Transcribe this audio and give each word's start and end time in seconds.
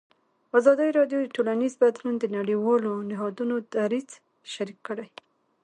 ازادي 0.57 0.89
راډیو 0.97 1.19
د 1.23 1.31
ټولنیز 1.35 1.73
بدلون 1.81 2.15
د 2.19 2.25
نړیوالو 2.37 2.91
نهادونو 3.09 3.55
دریځ 3.73 4.09
شریک 4.53 4.79
کړی. 4.87 5.07